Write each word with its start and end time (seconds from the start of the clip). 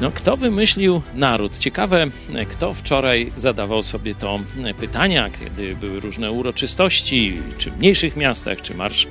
No, 0.00 0.10
kto 0.10 0.36
wymyślił 0.36 1.02
naród? 1.14 1.58
Ciekawe, 1.58 2.06
kto 2.48 2.74
wczoraj 2.74 3.32
zadawał 3.36 3.82
sobie 3.82 4.14
to 4.14 4.40
pytania, 4.78 5.30
kiedy 5.30 5.76
były 5.76 6.00
różne 6.00 6.32
uroczystości, 6.32 7.42
czy 7.58 7.70
w 7.70 7.78
mniejszych 7.78 8.16
miastach, 8.16 8.62
czy 8.62 8.74
Marsz 8.74 9.06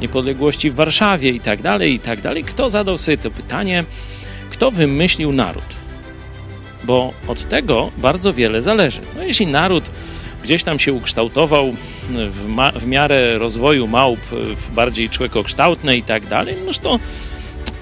Niepodległości 0.00 0.70
w 0.70 0.74
Warszawie 0.74 1.30
i 1.30 1.40
tak 1.40 1.62
dalej, 1.62 1.94
i 1.94 2.00
tak 2.00 2.20
dalej. 2.20 2.44
Kto 2.44 2.70
zadał 2.70 2.98
sobie 2.98 3.18
to 3.18 3.30
pytanie, 3.30 3.84
kto 4.50 4.70
wymyślił 4.70 5.32
naród? 5.32 5.64
Bo 6.84 7.12
od 7.28 7.48
tego 7.48 7.90
bardzo 7.98 8.32
wiele 8.32 8.62
zależy. 8.62 9.00
No, 9.16 9.22
jeśli 9.22 9.46
naród 9.46 9.90
gdzieś 10.42 10.62
tam 10.62 10.78
się 10.78 10.92
ukształtował 10.92 11.72
w, 12.08 12.46
w 12.80 12.86
miarę 12.86 13.38
rozwoju 13.38 13.86
małp 13.86 14.20
w 14.54 14.70
bardziej 14.70 15.10
człekokształtne 15.10 15.96
i 15.96 16.02
tak 16.02 16.26
dalej, 16.26 16.56
no 16.66 16.72
to 16.82 16.98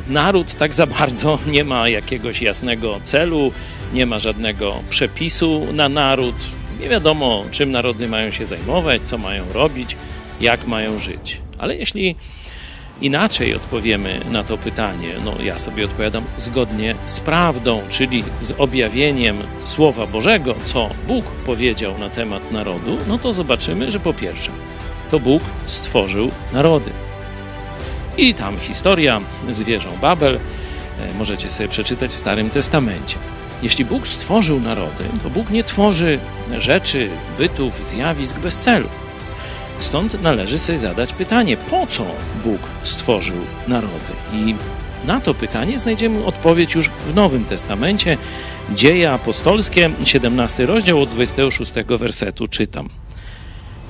naród 0.09 0.55
tak 0.55 0.75
za 0.75 0.87
bardzo 0.87 1.39
nie 1.47 1.65
ma 1.65 1.89
jakiegoś 1.89 2.43
jasnego 2.43 3.01
celu, 3.03 3.53
nie 3.93 4.07
ma 4.07 4.19
żadnego 4.19 4.83
przepisu 4.91 5.67
na 5.73 5.89
naród. 5.89 6.35
Nie 6.81 6.89
wiadomo, 6.89 7.45
czym 7.51 7.71
narody 7.71 8.09
mają 8.09 8.31
się 8.31 8.47
zajmować, 8.47 9.03
co 9.03 9.19
mają 9.19 9.53
robić, 9.53 9.97
jak 10.41 10.67
mają 10.67 10.99
żyć. 10.99 11.41
Ale 11.59 11.77
jeśli 11.77 12.17
inaczej 13.01 13.55
odpowiemy 13.55 14.21
na 14.31 14.45
to 14.45 14.59
pytanie, 14.59 15.15
no 15.25 15.43
ja 15.43 15.59
sobie 15.59 15.85
odpowiadam 15.85 16.25
zgodnie 16.37 16.95
z 17.07 17.21
prawdą, 17.21 17.81
czyli 17.89 18.25
z 18.41 18.53
objawieniem 18.59 19.39
Słowa 19.65 20.07
Bożego, 20.07 20.55
co 20.65 20.91
Bóg 21.09 21.25
powiedział 21.25 21.99
na 21.99 22.11
temat 22.11 22.53
narodu, 22.53 22.99
no 23.09 23.19
to 23.19 23.33
zobaczymy, 23.33 23.91
że 23.91 24.01
po 24.01 24.15
pierwsze, 24.15 24.51
to 25.11 25.21
Bóg 25.21 25.43
stworzył 25.67 26.31
narody. 26.53 26.91
I 28.17 28.35
tam 28.35 28.59
historia 28.59 29.21
z 29.51 29.63
wieżą 29.63 29.91
Babel 30.01 30.35
e, 30.35 31.15
możecie 31.19 31.51
sobie 31.51 31.69
przeczytać 31.69 32.11
w 32.11 32.17
Starym 32.17 32.51
Testamencie. 32.51 33.17
Jeśli 33.63 33.85
Bóg 33.85 34.09
stworzył 34.09 34.61
narody, 34.61 35.05
to 35.23 35.31
Bóg 35.31 35.51
nie 35.51 35.65
tworzy 35.65 36.19
rzeczy, 36.59 37.11
bytów, 37.39 37.87
zjawisk 37.87 38.39
bez 38.39 38.57
celu. 38.57 38.89
Stąd 39.79 40.23
należy 40.23 40.59
sobie 40.59 40.79
zadać 40.79 41.13
pytanie, 41.13 41.57
po 41.57 41.87
co 41.87 42.07
Bóg 42.45 42.61
stworzył 42.83 43.37
narody? 43.69 44.13
I 44.33 44.55
na 45.05 45.21
to 45.21 45.35
pytanie 45.35 45.79
znajdziemy 45.79 46.25
odpowiedź 46.25 46.75
już 46.75 46.89
w 46.89 47.15
Nowym 47.15 47.45
Testamencie. 47.45 48.19
Dzieje 48.71 49.13
apostolskie, 49.13 49.91
17 50.05 50.67
rozdział 50.67 51.03
od 51.03 51.09
26 51.09 51.73
wersetu 51.89 52.47
czytam. 52.47 52.89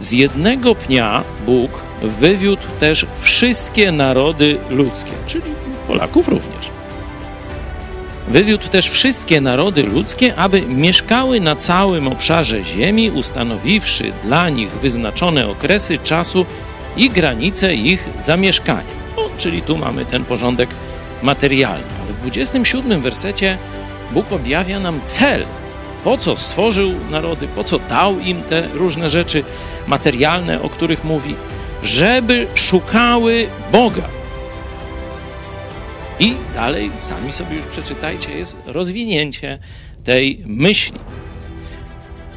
Z 0.02 0.12
jednego 0.12 0.74
pnia 0.74 1.24
Bóg 1.46 1.70
wywiódł 2.02 2.66
też 2.80 3.06
wszystkie 3.20 3.92
narody 3.92 4.58
ludzkie, 4.70 5.10
czyli 5.26 5.44
Polaków 5.88 6.28
również. 6.28 6.70
Wywiódł 8.28 8.68
też 8.68 8.90
wszystkie 8.90 9.40
narody 9.40 9.82
ludzkie, 9.82 10.36
aby 10.36 10.62
mieszkały 10.62 11.40
na 11.40 11.56
całym 11.56 12.08
obszarze 12.08 12.64
ziemi, 12.64 13.10
ustanowiwszy 13.10 14.12
dla 14.22 14.48
nich 14.48 14.70
wyznaczone 14.70 15.48
okresy 15.48 15.98
czasu 15.98 16.46
i 16.96 17.10
granice 17.10 17.74
ich 17.74 18.08
zamieszkania. 18.20 18.92
No, 19.16 19.22
czyli 19.38 19.62
tu 19.62 19.76
mamy 19.76 20.04
ten 20.04 20.24
porządek 20.24 20.70
materialny. 21.22 21.84
Ale 22.04 22.12
w 22.12 22.20
27 22.20 23.02
wersecie 23.02 23.58
Bóg 24.10 24.32
objawia 24.32 24.80
nam 24.80 25.00
cel, 25.04 25.44
po 26.04 26.18
co 26.18 26.36
stworzył 26.36 26.92
narody, 27.10 27.48
po 27.48 27.64
co 27.64 27.78
dał 27.78 28.20
im 28.20 28.42
te 28.42 28.68
różne 28.68 29.10
rzeczy 29.10 29.44
materialne, 29.86 30.62
o 30.62 30.68
których 30.68 31.04
mówi, 31.04 31.34
żeby 31.82 32.46
szukały 32.54 33.48
Boga. 33.72 34.08
I 36.20 36.34
dalej, 36.54 36.90
sami 36.98 37.32
sobie 37.32 37.56
już 37.56 37.66
przeczytajcie, 37.66 38.32
jest 38.32 38.56
rozwinięcie 38.66 39.58
tej 40.04 40.42
myśli. 40.46 40.98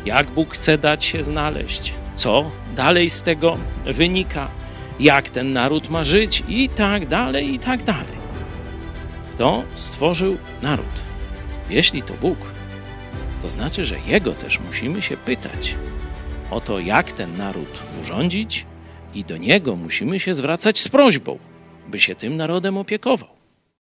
Jak 0.06 0.32
Bóg 0.32 0.54
chce 0.54 0.78
dać 0.78 1.04
się 1.04 1.24
znaleźć, 1.24 1.94
co 2.16 2.52
dalej 2.76 3.10
z 3.10 3.22
tego 3.22 3.58
wynika, 3.86 4.48
jak 5.00 5.30
ten 5.30 5.54
naród 5.54 5.90
ma 5.90 6.04
żyć 6.04 6.44
i 6.48 6.70
tak 6.70 7.08
dalej, 7.08 7.54
i 7.54 7.60
tak 7.60 7.84
dalej. 7.84 8.26
Kto 9.34 9.64
stworzył 9.74 10.38
naród? 10.62 10.86
Jeśli 11.70 12.02
to 12.02 12.14
Bóg, 12.14 12.38
to 13.46 13.50
znaczy, 13.50 13.86
że 13.86 13.96
Jego 14.08 14.34
też 14.34 14.60
musimy 14.60 15.02
się 15.02 15.18
pytać 15.18 15.76
o 16.52 16.62
to, 16.62 16.80
jak 16.80 17.12
ten 17.12 17.38
naród 17.38 17.84
urządzić, 18.02 18.66
i 19.14 19.24
do 19.24 19.38
Niego 19.38 19.76
musimy 19.76 20.20
się 20.20 20.34
zwracać 20.34 20.80
z 20.80 20.88
prośbą, 20.88 21.40
by 21.88 22.00
się 22.00 22.16
tym 22.16 22.38
narodem 22.38 22.78
opiekował. 22.78 23.35